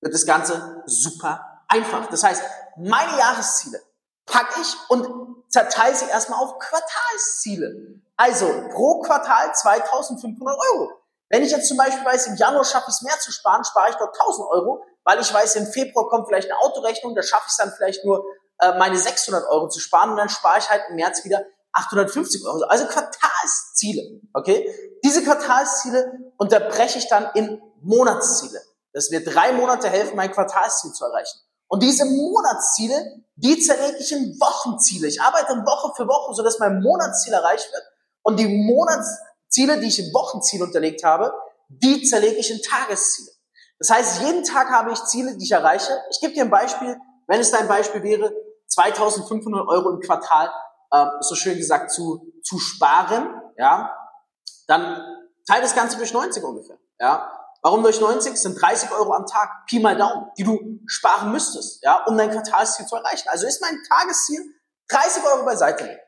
wird 0.00 0.14
das 0.14 0.24
Ganze 0.24 0.82
super 0.86 1.64
einfach. 1.68 2.06
Das 2.06 2.22
heißt, 2.22 2.42
meine 2.76 3.18
Jahresziele 3.18 3.80
packe 4.24 4.60
ich 4.60 4.76
und 4.88 5.42
zerteile 5.48 5.94
sie 5.94 6.06
erstmal 6.06 6.42
auf 6.42 6.58
Quartalsziele. 6.58 8.00
Also 8.16 8.46
pro 8.70 9.00
Quartal 9.00 9.54
2500 9.54 10.56
Euro. 10.72 10.95
Wenn 11.28 11.42
ich 11.42 11.50
jetzt 11.50 11.68
zum 11.68 11.76
Beispiel 11.76 12.04
weiß, 12.04 12.28
im 12.28 12.36
Januar 12.36 12.64
schaffe 12.64 12.86
ich 12.88 12.94
es 12.94 13.02
mehr 13.02 13.18
zu 13.18 13.32
sparen, 13.32 13.64
spare 13.64 13.90
ich 13.90 13.96
dort 13.96 14.18
1000 14.18 14.48
Euro, 14.50 14.84
weil 15.04 15.20
ich 15.20 15.32
weiß, 15.32 15.56
im 15.56 15.66
Februar 15.66 16.08
kommt 16.08 16.28
vielleicht 16.28 16.50
eine 16.50 16.58
Autorechnung, 16.60 17.14
da 17.14 17.22
schaffe 17.22 17.44
ich 17.46 17.52
es 17.52 17.56
dann 17.56 17.72
vielleicht 17.72 18.04
nur 18.04 18.24
äh, 18.58 18.78
meine 18.78 18.96
600 18.96 19.48
Euro 19.48 19.68
zu 19.68 19.80
sparen 19.80 20.10
und 20.10 20.16
dann 20.16 20.28
spare 20.28 20.58
ich 20.58 20.70
halt 20.70 20.82
im 20.88 20.96
März 20.96 21.24
wieder 21.24 21.44
850 21.72 22.44
Euro. 22.46 22.64
Also 22.64 22.86
Quartalsziele, 22.86 24.20
okay? 24.32 24.98
Diese 25.04 25.22
Quartalsziele 25.22 26.12
unterbreche 26.38 26.98
ich 26.98 27.08
dann 27.08 27.28
in 27.34 27.60
Monatsziele. 27.82 28.60
Das 28.92 29.10
wird 29.10 29.32
drei 29.34 29.52
Monate 29.52 29.88
helfen, 29.88 30.16
mein 30.16 30.32
Quartalsziel 30.32 30.92
zu 30.92 31.04
erreichen. 31.04 31.38
Und 31.68 31.82
diese 31.82 32.04
Monatsziele, 32.04 33.22
die 33.34 33.60
zerlege 33.60 33.98
ich 33.98 34.12
in 34.12 34.38
Wochenziele. 34.40 35.08
Ich 35.08 35.20
arbeite 35.20 35.52
Woche 35.66 35.92
für 35.96 36.06
Woche, 36.06 36.34
sodass 36.34 36.58
mein 36.58 36.80
Monatsziel 36.80 37.32
erreicht 37.32 37.70
wird. 37.72 37.82
Und 38.22 38.38
die 38.38 38.48
Monatsziele, 39.46 39.80
die 39.80 39.88
ich 39.88 39.98
in 39.98 40.12
Wochenziele 40.12 40.64
unterlegt 40.64 41.04
habe, 41.04 41.32
die 41.68 42.02
zerlege 42.02 42.36
ich 42.36 42.50
in 42.50 42.60
Tagesziele. 42.62 43.30
Das 43.78 43.90
heißt, 43.90 44.22
jeden 44.22 44.44
Tag 44.44 44.70
habe 44.70 44.92
ich 44.92 45.04
Ziele, 45.04 45.36
die 45.36 45.44
ich 45.44 45.52
erreiche. 45.52 45.92
Ich 46.10 46.20
gebe 46.20 46.32
dir 46.32 46.44
ein 46.44 46.50
Beispiel. 46.50 46.96
Wenn 47.26 47.40
es 47.40 47.50
dein 47.50 47.68
Beispiel 47.68 48.02
wäre, 48.02 48.32
2500 48.68 49.68
Euro 49.68 49.90
im 49.90 50.00
Quartal, 50.00 50.50
äh, 50.92 51.06
so 51.20 51.34
schön 51.34 51.56
gesagt, 51.56 51.90
zu, 51.90 52.32
zu 52.42 52.58
sparen, 52.58 53.40
ja, 53.56 53.94
dann 54.68 55.02
teile 55.46 55.62
das 55.62 55.74
Ganze 55.74 55.96
durch 55.96 56.12
90 56.12 56.42
ungefähr, 56.42 56.78
ja. 56.98 57.32
Warum 57.62 57.82
durch 57.82 58.00
90? 58.00 58.32
Das 58.32 58.42
sind 58.42 58.60
30 58.60 58.92
Euro 58.92 59.12
am 59.12 59.26
Tag, 59.26 59.66
Pi 59.66 59.80
mal 59.80 59.96
Daumen, 59.96 60.30
die 60.38 60.44
du 60.44 60.80
sparen 60.86 61.32
müsstest, 61.32 61.82
ja, 61.82 62.04
um 62.04 62.16
dein 62.16 62.30
Quartalsziel 62.30 62.86
zu 62.86 62.94
erreichen. 62.94 63.28
Also 63.28 63.46
ist 63.46 63.60
mein 63.60 63.76
Tagesziel 63.88 64.54
30 64.88 65.24
Euro 65.24 65.44
beiseite 65.44 65.84
legen. 65.84 66.00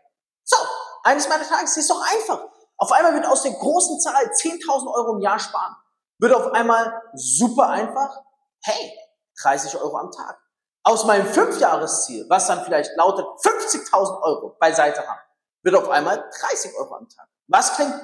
So, 0.45 0.57
eines 1.03 1.29
meiner 1.29 1.49
Tagesziele 1.49 1.83
ist 1.83 1.91
doch 1.91 2.03
einfach. 2.13 2.49
Auf 2.79 2.93
einmal 2.93 3.15
wird 3.15 3.27
aus 3.27 3.43
der 3.43 3.53
großen 3.53 4.01
Zahl 4.01 4.25
10.000 4.25 4.95
Euro 4.95 5.17
im 5.17 5.21
Jahr 5.21 5.39
sparen, 5.39 5.75
wird 6.19 6.33
auf 6.33 6.53
einmal 6.53 7.03
super 7.15 7.69
einfach, 7.69 8.23
hey, 8.63 8.93
30 9.43 9.77
Euro 9.81 9.97
am 9.97 10.11
Tag. 10.13 10.39
Aus 10.85 11.05
meinem 11.05 11.27
Fünfjahresziel, 11.27 12.27
was 12.29 12.47
dann 12.47 12.65
vielleicht 12.65 12.97
lautet 12.97 13.27
50.000 13.27 14.23
Euro 14.23 14.57
beiseite 14.61 15.07
haben, 15.07 15.21
wird 15.63 15.75
auf 15.75 15.89
einmal 15.89 16.31
30 16.41 16.73
Euro 16.79 16.95
am 16.95 17.09
Tag. 17.09 17.29
Was 17.49 17.75
klingt, 17.75 17.95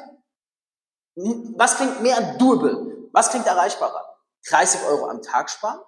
was 1.57 1.76
klingt 1.76 2.02
mehr 2.02 2.35
doable? 2.37 3.09
Was 3.12 3.31
klingt 3.31 3.47
erreichbarer? 3.47 4.19
30 4.49 4.83
Euro 4.87 5.09
am 5.09 5.23
Tag 5.23 5.49
sparen 5.49 5.81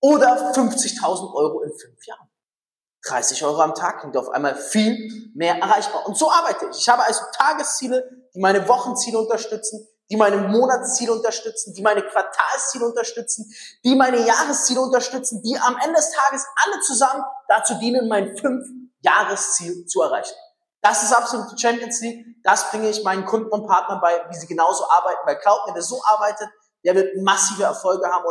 oder 0.00 0.52
50.000 0.52 1.34
Euro 1.34 1.60
in 1.60 1.72
fünf 1.78 2.06
Jahren? 2.06 2.29
30 3.06 3.44
Euro 3.44 3.60
am 3.60 3.74
Tag 3.74 4.00
klingt 4.00 4.16
auf 4.16 4.28
einmal 4.28 4.54
viel 4.54 5.30
mehr 5.34 5.56
erreichbar. 5.56 6.06
Und 6.06 6.18
so 6.18 6.30
arbeite 6.30 6.66
ich. 6.70 6.78
Ich 6.78 6.88
habe 6.88 7.02
also 7.02 7.22
Tagesziele, 7.36 8.08
die 8.34 8.40
meine 8.40 8.68
Wochenziele 8.68 9.18
unterstützen, 9.18 9.86
die 10.10 10.16
meine 10.16 10.36
Monatsziele 10.36 11.12
unterstützen, 11.12 11.72
die 11.74 11.82
meine 11.82 12.02
Quartalsziele 12.02 12.84
unterstützen, 12.84 13.50
die 13.84 13.94
meine 13.94 14.18
Jahresziele 14.26 14.80
unterstützen, 14.80 15.42
die 15.42 15.56
am 15.58 15.76
Ende 15.78 15.96
des 15.96 16.10
Tages 16.10 16.46
alle 16.64 16.80
zusammen 16.80 17.22
dazu 17.48 17.74
dienen, 17.74 18.08
mein 18.08 18.36
fünf 18.36 18.66
Jahresziel 19.02 19.86
zu 19.86 20.02
erreichen. 20.02 20.34
Das 20.82 21.02
ist 21.02 21.12
absolute 21.12 21.56
Champions 21.58 22.00
League. 22.00 22.26
Das 22.42 22.70
bringe 22.70 22.90
ich 22.90 23.04
meinen 23.04 23.24
Kunden 23.24 23.50
und 23.50 23.66
Partnern 23.66 24.00
bei, 24.00 24.24
wie 24.28 24.36
sie 24.36 24.46
genauso 24.46 24.84
arbeiten. 24.90 25.40
Glaubt 25.42 25.68
mir, 25.68 25.74
wer 25.74 25.82
so 25.82 26.00
arbeitet, 26.04 26.48
der 26.84 26.94
wird 26.94 27.16
massive 27.22 27.64
Erfolge 27.64 28.10
haben 28.10 28.24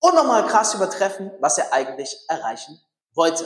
und 0.00 0.14
nochmal 0.14 0.46
krass 0.46 0.74
übertreffen, 0.74 1.32
was 1.40 1.58
er 1.58 1.72
eigentlich 1.72 2.16
erreichen 2.28 2.78
wollte. 3.18 3.44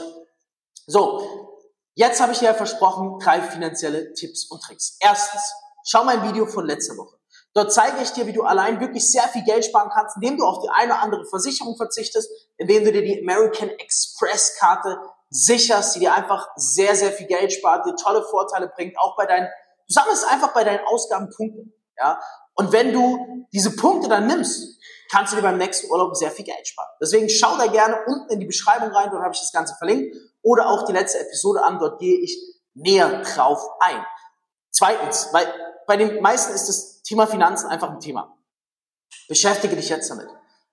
So, 0.85 1.59
jetzt 1.95 2.21
habe 2.21 2.31
ich 2.31 2.39
dir 2.39 2.45
ja 2.45 2.53
versprochen, 2.53 3.19
drei 3.19 3.41
finanzielle 3.41 4.13
Tipps 4.13 4.49
und 4.49 4.61
Tricks. 4.61 4.97
Erstens, 5.01 5.41
schau 5.83 6.05
mein 6.05 6.23
Video 6.29 6.45
von 6.45 6.65
letzter 6.65 6.95
Woche. 6.95 7.17
Dort 7.53 7.71
zeige 7.71 8.01
ich 8.01 8.11
dir, 8.11 8.25
wie 8.25 8.33
du 8.33 8.43
allein 8.43 8.79
wirklich 8.79 9.09
sehr 9.11 9.23
viel 9.23 9.43
Geld 9.43 9.65
sparen 9.65 9.91
kannst, 9.93 10.15
indem 10.15 10.37
du 10.37 10.45
auf 10.45 10.63
die 10.63 10.69
eine 10.69 10.93
oder 10.93 11.01
andere 11.03 11.25
Versicherung 11.25 11.75
verzichtest, 11.75 12.29
indem 12.57 12.83
du 12.83 12.91
dir 12.91 13.03
die 13.03 13.21
American 13.21 13.69
Express 13.69 14.57
Karte 14.57 14.97
sicherst, 15.29 15.95
die 15.95 15.99
dir 15.99 16.13
einfach 16.13 16.47
sehr, 16.55 16.95
sehr 16.95 17.11
viel 17.11 17.27
Geld 17.27 17.53
spart, 17.53 17.85
dir 17.85 17.95
tolle 17.95 18.23
Vorteile 18.23 18.71
bringt, 18.75 18.97
auch 18.97 19.15
bei 19.17 19.25
deinen, 19.25 19.45
du 19.45 19.93
sammelst 19.93 20.25
einfach 20.27 20.53
bei 20.53 20.63
deinen 20.63 20.85
Ausgaben 20.85 21.29
Punkte, 21.35 21.65
ja. 21.97 22.19
Und 22.55 22.71
wenn 22.71 22.93
du 22.93 23.45
diese 23.51 23.75
Punkte 23.75 24.09
dann 24.09 24.27
nimmst, 24.27 24.79
kannst 25.13 25.31
du 25.31 25.35
dir 25.35 25.43
beim 25.43 25.57
nächsten 25.57 25.91
Urlaub 25.91 26.15
sehr 26.15 26.31
viel 26.31 26.43
Geld 26.43 26.67
sparen. 26.67 26.89
Deswegen 26.99 27.29
schau 27.29 27.55
da 27.55 27.67
gerne 27.67 27.99
unten 28.07 28.33
in 28.33 28.39
die 28.39 28.47
Beschreibung 28.47 28.89
rein, 28.89 29.09
dort 29.11 29.21
habe 29.21 29.33
ich 29.33 29.39
das 29.39 29.51
Ganze 29.51 29.75
verlinkt, 29.75 30.15
oder 30.41 30.67
auch 30.67 30.85
die 30.85 30.91
letzte 30.91 31.19
Episode 31.19 31.63
an, 31.63 31.77
dort 31.77 31.99
gehe 31.99 32.19
ich 32.19 32.35
näher 32.73 33.21
drauf 33.21 33.61
ein. 33.81 34.03
Zweitens, 34.71 35.29
weil 35.31 35.45
bei 35.85 35.97
den 35.97 36.19
meisten 36.19 36.51
ist 36.53 36.67
das 36.67 37.03
Thema 37.03 37.27
Finanzen 37.27 37.67
einfach 37.67 37.91
ein 37.91 37.99
Thema. 37.99 38.35
Beschäftige 39.27 39.75
dich 39.75 39.89
jetzt 39.89 40.09
damit. 40.09 40.27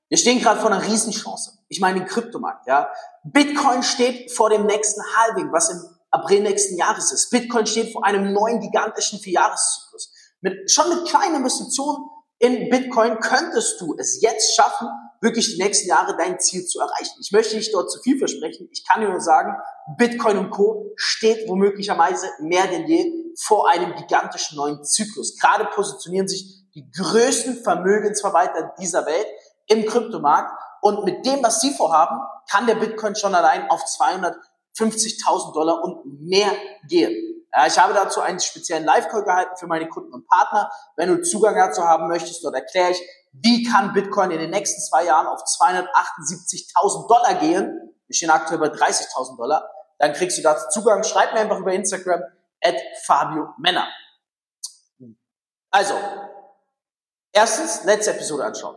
Wir 0.09 0.17
stehen 0.17 0.41
gerade 0.41 0.59
vor 0.59 0.71
einer 0.71 0.83
Riesenchance. 0.83 1.59
Ich 1.69 1.81
meine 1.81 2.01
den 2.01 2.09
Kryptomarkt, 2.09 2.67
ja. 2.67 2.91
Bitcoin 3.25 3.83
steht 3.83 4.33
vor 4.33 4.49
dem 4.49 4.65
nächsten 4.65 5.03
Halving, 5.17 5.53
was 5.53 5.69
im 5.69 5.83
April 6.11 6.41
nächsten 6.41 6.77
Jahres 6.79 7.13
ist. 7.13 7.29
Bitcoin 7.29 7.67
steht 7.67 7.93
vor 7.93 8.07
einem 8.07 8.33
neuen 8.33 8.61
gigantischen 8.61 9.19
Vierjahreszyklus. 9.21 10.15
Mit, 10.41 10.71
schon 10.71 10.89
mit 10.89 11.07
kleinen 11.07 11.37
Investitionen 11.37 12.09
in 12.41 12.71
Bitcoin 12.71 13.21
könntest 13.21 13.81
du 13.83 13.95
es 13.99 14.23
jetzt 14.23 14.57
schaffen, 14.57 14.89
wirklich 15.21 15.55
die 15.55 15.63
nächsten 15.63 15.89
Jahre 15.89 16.17
dein 16.17 16.41
Ziel 16.41 16.65
zu 16.65 16.81
erreichen. 16.81 17.19
Ich 17.21 17.33
möchte 17.33 17.55
nicht 17.55 17.73
dort 17.75 17.91
zu 17.91 18.01
viel 18.01 18.19
versprechen. 18.19 18.67
Ich 18.73 18.83
kann 18.89 19.03
nur 19.05 19.21
sagen, 19.21 19.55
Bitcoin 19.99 20.39
und 20.39 20.51
Co. 20.51 20.91
steht 20.97 21.47
womöglicherweise 21.47 22.29
mehr 22.41 22.67
denn 22.67 22.87
je 22.87 23.13
vor 23.39 23.69
einem 23.69 23.95
gigantischen 23.95 24.57
neuen 24.57 24.83
Zyklus. 24.83 25.37
Gerade 25.39 25.67
positionieren 25.67 26.29
sich 26.29 26.65
die 26.75 26.91
größten 26.91 27.63
Vermögensverwalter 27.63 28.73
dieser 28.81 29.05
Welt 29.05 29.27
im 29.67 29.85
Kryptomarkt. 29.85 30.51
Und 30.81 31.05
mit 31.05 31.27
dem, 31.27 31.43
was 31.43 31.61
sie 31.61 31.73
vorhaben, 31.73 32.19
kann 32.51 32.67
der 32.67 32.77
Bitcoin 32.77 33.15
schon 33.15 33.35
allein 33.35 33.69
auf 33.69 33.83
250.000 33.85 35.53
Dollar 35.53 35.85
und 35.85 36.23
mehr 36.23 36.53
gehen. 36.89 37.30
Ja, 37.53 37.67
ich 37.67 37.79
habe 37.79 37.95
dazu 37.95 38.21
einen 38.21 38.39
speziellen 38.39 38.85
Live-Call 38.85 39.25
gehalten 39.25 39.57
für 39.57 39.67
meine 39.67 39.89
Kunden 39.89 40.13
und 40.13 40.27
Partner. 40.29 40.71
Wenn 40.97 41.09
du 41.09 41.23
Zugang 41.23 41.57
dazu 41.57 41.83
haben 41.85 42.07
möchtest, 42.07 42.45
dort 42.45 42.55
erkläre 42.55 42.93
ich, 42.93 43.03
wie 43.33 43.65
kann 43.65 43.93
Bitcoin 43.93 44.31
in 44.31 44.39
den 44.39 44.51
nächsten 44.51 44.81
zwei 44.81 45.05
Jahren 45.05 45.27
auf 45.27 45.43
278.000 45.43 47.09
Dollar 47.09 47.35
gehen. 47.35 47.95
Wir 48.07 48.15
stehen 48.15 48.31
aktuell 48.31 48.59
bei 48.59 48.69
30.000 48.69 49.37
Dollar. 49.37 49.69
Dann 49.99 50.13
kriegst 50.13 50.39
du 50.39 50.43
dazu 50.43 50.69
Zugang. 50.71 51.03
Schreib 51.03 51.33
mir 51.33 51.41
einfach 51.41 51.59
über 51.59 51.73
Instagram 51.73 52.23
at 52.63 52.77
Fabio 53.05 53.55
Männer. 53.59 53.89
Also, 55.71 55.95
erstens, 57.33 57.85
letzte 57.85 58.13
Episode 58.13 58.45
anschauen. 58.45 58.77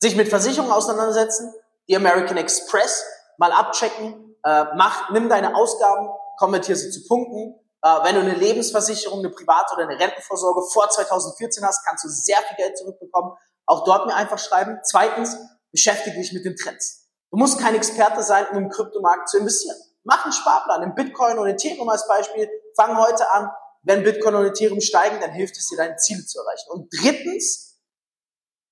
Sich 0.00 0.16
mit 0.16 0.28
Versicherungen 0.28 0.72
auseinandersetzen, 0.72 1.54
die 1.88 1.96
American 1.96 2.36
Express 2.36 3.04
mal 3.38 3.52
abchecken, 3.52 4.36
äh, 4.44 4.64
mach, 4.76 5.10
nimm 5.10 5.28
deine 5.28 5.54
Ausgaben, 5.54 6.08
konvertiere 6.36 6.76
sie 6.76 6.90
zu 6.90 7.06
Punkten, 7.06 7.58
äh, 7.82 7.88
wenn 8.04 8.14
du 8.14 8.20
eine 8.20 8.34
Lebensversicherung, 8.34 9.18
eine 9.18 9.30
private 9.30 9.74
oder 9.74 9.88
eine 9.88 9.98
Rentenvorsorge 9.98 10.62
vor 10.72 10.88
2014 10.88 11.64
hast, 11.64 11.84
kannst 11.84 12.04
du 12.04 12.08
sehr 12.08 12.38
viel 12.38 12.56
Geld 12.56 12.78
zurückbekommen. 12.78 13.32
Auch 13.66 13.84
dort 13.84 14.06
mir 14.06 14.14
einfach 14.14 14.38
schreiben. 14.38 14.78
Zweitens, 14.84 15.36
beschäftige 15.70 16.16
dich 16.16 16.32
mit 16.32 16.44
den 16.44 16.56
Trends. 16.56 17.08
Du 17.30 17.38
musst 17.38 17.58
kein 17.58 17.74
Experte 17.74 18.22
sein, 18.22 18.46
um 18.52 18.58
im 18.58 18.68
Kryptomarkt 18.68 19.28
zu 19.28 19.38
investieren. 19.38 19.76
Mach 20.04 20.24
einen 20.24 20.32
Sparplan 20.32 20.82
in 20.82 20.94
Bitcoin 20.94 21.38
und 21.38 21.48
Ethereum 21.48 21.88
als 21.88 22.06
Beispiel. 22.06 22.48
Fang 22.76 22.96
heute 22.98 23.30
an. 23.30 23.50
Wenn 23.84 24.04
Bitcoin 24.04 24.36
und 24.36 24.46
Ethereum 24.46 24.80
steigen, 24.80 25.20
dann 25.20 25.32
hilft 25.32 25.56
es 25.56 25.68
dir, 25.68 25.76
deine 25.76 25.96
Ziele 25.96 26.24
zu 26.24 26.38
erreichen. 26.38 26.70
Und 26.70 26.88
drittens, 27.00 27.80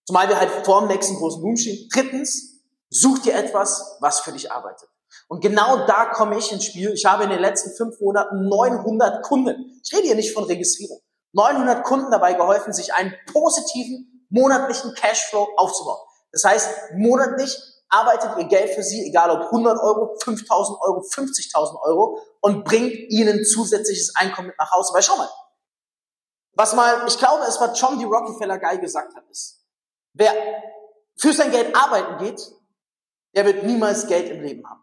zumal 0.07 0.29
wir 0.29 0.38
halt 0.38 0.50
vor 0.64 0.81
dem 0.81 0.88
nächsten 0.88 1.17
großen 1.17 1.43
Boom 1.43 1.57
stehen, 1.57 1.88
drittens, 1.93 2.62
such 2.90 3.21
dir 3.21 3.35
etwas, 3.35 3.97
was 4.00 4.21
für 4.21 4.33
dich 4.33 4.52
arbeitet. 4.52 4.88
Und 5.31 5.43
genau 5.43 5.87
da 5.87 6.07
komme 6.07 6.37
ich 6.39 6.51
ins 6.51 6.65
Spiel. 6.65 6.93
Ich 6.93 7.05
habe 7.05 7.23
in 7.23 7.31
den 7.31 7.39
letzten 7.39 7.71
fünf 7.77 8.01
Monaten 8.01 8.49
900 8.49 9.23
Kunden, 9.23 9.81
ich 9.81 9.93
rede 9.93 10.09
hier 10.09 10.17
nicht 10.17 10.35
von 10.35 10.43
Registrierung, 10.43 11.01
900 11.35 11.85
Kunden 11.85 12.11
dabei 12.11 12.33
geholfen, 12.33 12.73
sich 12.73 12.93
einen 12.95 13.15
positiven 13.33 14.27
monatlichen 14.29 14.93
Cashflow 14.95 15.47
aufzubauen. 15.57 16.01
Das 16.33 16.43
heißt, 16.43 16.71
monatlich 16.97 17.57
arbeitet 17.89 18.39
ihr 18.39 18.45
Geld 18.47 18.75
für 18.75 18.83
sie, 18.83 19.07
egal 19.07 19.31
ob 19.31 19.43
100 19.43 19.79
Euro, 19.79 20.17
5000 20.19 20.79
Euro, 20.83 20.99
50.000 20.99 21.81
Euro 21.83 22.19
und 22.41 22.65
bringt 22.65 22.93
ihnen 22.93 23.45
zusätzliches 23.45 24.17
Einkommen 24.17 24.49
mit 24.49 24.59
nach 24.59 24.73
Hause. 24.73 24.93
Weil 24.93 25.03
schau 25.03 25.17
mal, 25.17 25.29
was 26.55 26.75
mal, 26.75 27.05
ich 27.07 27.19
glaube, 27.19 27.45
es 27.45 27.61
war 27.61 27.73
John 27.75 28.01
D. 28.01 28.05
Rockefeller 28.05 28.59
geil 28.59 28.81
gesagt 28.81 29.15
hat, 29.15 29.23
ist, 29.31 29.65
wer 30.13 30.33
für 31.17 31.33
sein 31.33 31.53
Geld 31.53 31.77
arbeiten 31.77 32.19
geht, 32.19 32.53
der 33.37 33.47
wird 33.47 33.63
niemals 33.63 34.09
Geld 34.09 34.29
im 34.29 34.43
Leben 34.43 34.69
haben. 34.69 34.80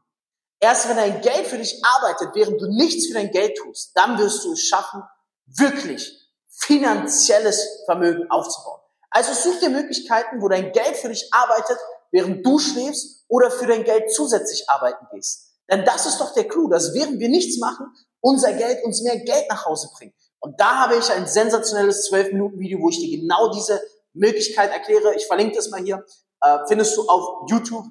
Erst 0.60 0.90
wenn 0.90 0.98
dein 0.98 1.22
Geld 1.22 1.46
für 1.48 1.58
dich 1.58 1.82
arbeitet, 1.84 2.30
während 2.34 2.60
du 2.60 2.68
nichts 2.68 3.08
für 3.08 3.14
dein 3.14 3.32
Geld 3.32 3.58
tust, 3.58 3.92
dann 3.96 4.18
wirst 4.18 4.44
du 4.44 4.54
es 4.54 4.62
schaffen, 4.62 5.04
wirklich 5.46 6.12
finanzielles 6.50 7.84
Vermögen 7.86 8.30
aufzubauen. 8.32 8.82
Also 9.12 9.34
such 9.34 9.60
dir 9.60 9.70
Möglichkeiten, 9.70 10.42
wo 10.42 10.50
dein 10.50 10.72
Geld 10.72 10.98
für 10.98 11.10
dich 11.10 11.30
arbeitet, 11.32 11.78
während 12.12 12.46
du 12.46 12.58
schläfst 12.58 13.26
oder 13.28 13.52
für 13.52 13.68
dein 13.68 13.84
Geld 13.84 14.12
zusätzlich 14.12 14.68
arbeiten 14.70 15.06
gehst. 15.12 15.52
Denn 15.70 15.86
das 15.86 16.06
ist 16.06 16.20
doch 16.20 16.34
der 16.34 16.48
Clou, 16.48 16.70
dass 16.70 16.94
während 16.94 17.20
wir 17.20 17.30
nichts 17.30 17.60
machen, 17.60 17.88
unser 18.22 18.54
Geld 18.54 18.84
uns 18.84 19.02
mehr 19.04 19.18
Geld 19.18 19.46
nach 19.50 19.66
Hause 19.66 19.90
bringt. 19.96 20.14
Und 20.40 20.60
da 20.60 20.78
habe 20.78 20.96
ich 20.96 21.10
ein 21.12 21.28
sensationelles 21.28 22.10
12-Minuten-Video, 22.12 22.80
wo 22.80 22.90
ich 22.90 23.00
dir 23.00 23.20
genau 23.20 23.52
diese 23.52 23.82
Möglichkeit 24.14 24.72
erkläre. 24.72 25.16
Ich 25.16 25.28
verlinke 25.28 25.56
das 25.56 25.70
mal 25.70 25.82
hier. 25.82 26.04
Äh, 26.42 26.60
findest 26.68 26.96
du 26.98 27.08
auf 27.08 27.50
YouTube. 27.50 27.86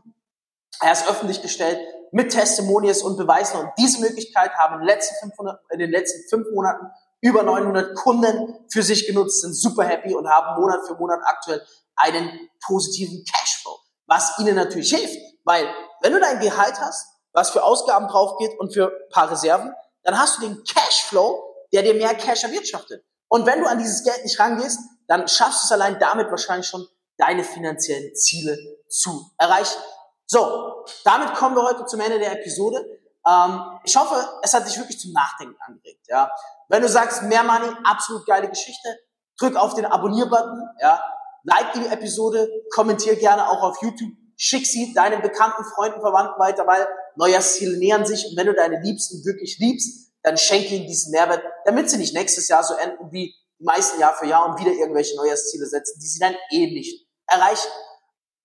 Er 0.81 0.93
ist 0.93 1.09
öffentlich 1.09 1.43
gestellt 1.43 1.79
mit 2.13 2.33
Testimonials 2.33 3.03
und 3.03 3.17
Beweisen. 3.17 3.61
Und 3.61 3.71
diese 3.79 4.01
Möglichkeit 4.01 4.53
haben 4.55 4.75
in 4.75 4.81
den 4.81 4.89
letzten, 4.89 5.15
500, 5.17 5.61
in 5.71 5.79
den 5.79 5.91
letzten 5.91 6.29
fünf 6.29 6.47
Monaten 6.53 6.87
über 7.21 7.43
900 7.43 7.95
Kunden 7.97 8.67
für 8.71 8.83
sich 8.83 9.07
genutzt, 9.07 9.41
sind 9.41 9.55
super 9.55 9.85
happy 9.85 10.15
und 10.15 10.29
haben 10.29 10.61
Monat 10.61 10.87
für 10.87 10.95
Monat 10.95 11.21
aktuell 11.25 11.63
einen 11.97 12.31
positiven 12.67 13.25
Cashflow, 13.25 13.79
was 14.07 14.39
ihnen 14.39 14.55
natürlich 14.55 14.95
hilft. 14.95 15.19
Weil 15.45 15.67
wenn 16.03 16.13
du 16.13 16.21
dein 16.21 16.41
Gehalt 16.41 16.79
hast, 16.79 17.07
was 17.33 17.51
für 17.51 17.63
Ausgaben 17.63 18.09
drauf 18.09 18.39
geht 18.39 18.59
und 18.61 18.73
für 18.73 18.89
ein 18.89 19.09
paar 19.11 19.31
Reserven, 19.31 19.75
dann 20.03 20.19
hast 20.19 20.39
du 20.39 20.43
den 20.43 20.63
Cashflow, 20.65 21.43
der 21.73 21.83
dir 21.83 21.95
mehr 21.95 22.15
Cash 22.15 22.45
erwirtschaftet. 22.45 23.05
Und 23.29 23.47
wenn 23.47 23.61
du 23.61 23.67
an 23.67 23.79
dieses 23.79 24.05
Geld 24.05 24.23
nicht 24.23 24.39
rangehst, 24.39 24.79
dann 25.09 25.27
schaffst 25.29 25.63
du 25.63 25.67
es 25.67 25.73
allein 25.73 25.99
damit 25.99 26.31
wahrscheinlich 26.31 26.67
schon, 26.67 26.87
deine 27.19 27.45
finanziellen 27.45 28.15
Ziele 28.15 28.59
zu 28.89 29.31
erreichen. 29.39 29.79
So, 30.27 30.85
damit 31.05 31.35
kommen 31.35 31.55
wir 31.55 31.63
heute 31.63 31.87
zum 31.87 32.01
Ende 32.01 32.19
der 32.19 32.33
Episode. 32.33 32.85
Ähm, 33.27 33.61
ich 33.85 33.97
hoffe, 33.97 34.29
es 34.43 34.55
hat 34.55 34.67
dich 34.67 34.77
wirklich 34.77 34.99
zum 34.99 35.13
Nachdenken 35.13 35.57
angeregt. 35.61 36.07
Ja? 36.09 36.31
Wenn 36.69 36.83
du 36.83 36.89
sagst, 36.89 37.23
mehr 37.23 37.45
Money, 37.45 37.69
absolut 37.85 38.27
geile 38.27 38.49
Geschichte, 38.49 38.99
drück 39.39 39.57
auf 39.57 39.75
den 39.75 39.87
Abonnier-Button, 39.87 40.63
ja? 40.81 41.03
like 41.45 41.73
die 41.75 41.87
Episode, 41.87 42.49
kommentier 42.75 43.17
gerne 43.17 43.49
auch 43.49 43.63
auf 43.63 43.83
YouTube, 43.83 44.11
schick 44.37 44.67
sie 44.67 44.93
deinen 44.95 45.23
bekannten 45.23 45.65
Freunden, 45.65 46.01
Verwandten 46.01 46.39
weiter, 46.41 46.67
weil 46.67 46.87
Neujahrsziele 47.17 47.79
nähern 47.79 48.05
sich 48.05 48.27
und 48.27 48.37
wenn 48.37 48.47
du 48.47 48.55
deine 48.55 48.81
Liebsten 48.81 49.25
wirklich 49.25 49.59
liebst, 49.59 50.13
dann 50.23 50.37
schenke 50.37 50.75
ihnen 50.75 50.87
diesen 50.87 51.13
Mehrwert, 51.13 51.43
damit 51.65 51.89
sie 51.89 51.99
nicht 51.99 52.15
nächstes 52.15 52.49
Jahr 52.49 52.65
so 52.65 52.75
enden 52.75 53.11
wie 53.13 53.33
die 53.59 53.65
meisten 53.65 54.01
Jahr 54.01 54.15
für 54.15 54.27
Jahr 54.27 54.45
und 54.47 54.59
wieder 54.59 54.73
irgendwelche 54.73 55.17
Neujahrsziele 55.17 55.67
setzen, 55.67 55.99
die 56.01 56.07
sie 56.07 56.19
dann 56.19 56.35
eh 56.51 56.67
nicht 56.67 57.07
erreichen. 57.27 57.69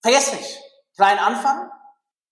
Vergiss 0.01 0.31
nicht, 0.31 0.59
klein 1.01 1.17
anfangen, 1.17 1.67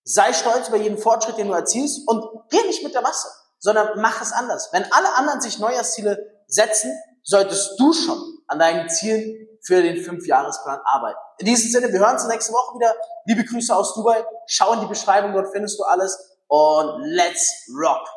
sei 0.04 0.32
stolz 0.32 0.68
über 0.68 0.78
jeden 0.78 1.00
Fortschritt, 1.00 1.40
den 1.40 1.48
du 1.48 1.54
erzielst 1.54 2.08
und 2.08 2.24
geh 2.52 2.62
nicht 2.68 2.84
mit 2.84 2.94
der 2.94 3.02
Masse, 3.02 3.28
sondern 3.58 4.00
mach 4.00 4.22
es 4.22 4.32
anders. 4.32 4.70
Wenn 4.72 4.84
alle 4.92 5.12
anderen 5.16 5.42
sich 5.42 5.58
Neujahrsziele 5.58 6.44
setzen, 6.46 6.92
solltest 7.24 7.80
du 7.80 7.94
schon 7.94 8.22
an 8.46 8.60
deinen 8.60 8.88
Zielen 8.88 9.48
für 9.66 9.82
den 9.82 10.04
Fünfjahresplan 10.04 10.82
arbeiten. 10.84 11.18
In 11.40 11.48
diesem 11.48 11.72
Sinne, 11.72 11.92
wir 11.92 12.00
hören 12.00 12.14
uns 12.14 12.28
nächste 12.28 12.54
Woche 12.54 12.76
wieder. 12.76 12.94
Liebe 13.26 13.44
Grüße 13.44 13.76
aus 13.76 13.96
Dubai. 13.96 14.24
Schau 14.46 14.74
in 14.74 14.82
die 14.82 14.86
Beschreibung, 14.86 15.34
dort 15.34 15.52
findest 15.52 15.80
du 15.80 15.84
alles. 15.84 16.38
Und 16.48 17.02
let's 17.06 17.68
rock! 17.76 18.08